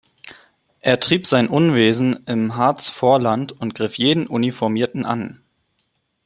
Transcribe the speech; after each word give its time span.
Er 0.79 0.99
trieb 0.99 1.27
sein 1.27 1.47
Unwesen 1.47 2.23
im 2.25 2.55
Harzvorland 2.55 3.51
und 3.51 3.75
griff 3.75 3.99
jeden 3.99 4.25
Uniformierten 4.25 5.05
an. 5.05 5.43